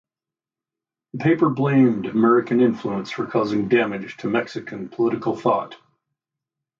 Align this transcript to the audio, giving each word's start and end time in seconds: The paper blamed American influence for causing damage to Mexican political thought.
The 1.13 1.19
paper 1.19 1.51
blamed 1.51 2.07
American 2.07 2.59
influence 2.59 3.11
for 3.11 3.27
causing 3.27 3.67
damage 3.69 4.17
to 4.17 4.29
Mexican 4.29 4.89
political 4.89 5.35
thought. 5.37 5.75